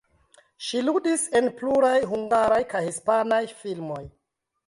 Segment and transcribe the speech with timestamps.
[0.67, 4.03] Ŝi ludis en pluraj hungaraj kaj hispanaj filmoj.